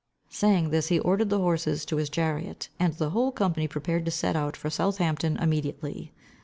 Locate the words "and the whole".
2.79-3.31